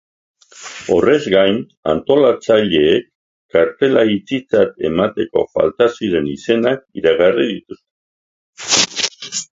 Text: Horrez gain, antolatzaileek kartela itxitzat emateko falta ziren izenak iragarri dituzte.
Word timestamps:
Horrez 0.93 1.25
gain, 1.33 1.59
antolatzaileek 1.93 3.05
kartela 3.57 4.05
itxitzat 4.15 4.83
emateko 4.91 5.47
falta 5.59 5.89
ziren 5.99 6.33
izenak 6.35 6.83
iragarri 7.03 7.47
dituzte. 7.55 9.47